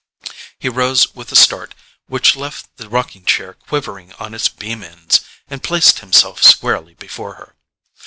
[0.57, 1.75] He rose with a start
[2.07, 7.35] which left the rocking chair quivering on its beam ends, and placed himself squarely before
[7.35, 7.55] her.